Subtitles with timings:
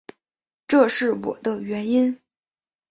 [0.65, 2.19] 这是我的原因